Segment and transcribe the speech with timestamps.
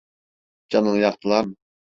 [0.69, 1.55] Canını yaktılar mı?